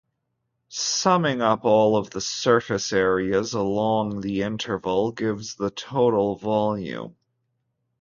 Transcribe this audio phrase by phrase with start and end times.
[0.69, 7.15] Summing up all of the surface areas along the interval gives the total volume.